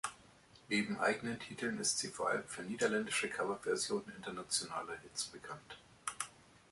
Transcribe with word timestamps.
Neben 0.69 0.97
eigenen 0.97 1.37
Titeln 1.39 1.77
ist 1.79 1.99
sie 1.99 2.07
vor 2.07 2.29
allem 2.31 2.43
für 2.47 2.63
niederländische 2.63 3.29
Coverversionen 3.29 4.11
internationaler 4.15 4.97
Hits 5.03 5.25
bekannt. 5.25 5.77